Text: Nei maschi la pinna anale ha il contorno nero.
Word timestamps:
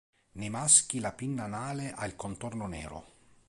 Nei 0.31 0.49
maschi 0.49 0.99
la 0.99 1.11
pinna 1.11 1.43
anale 1.43 1.91
ha 1.93 2.07
il 2.07 2.15
contorno 2.15 2.65
nero. 2.65 3.05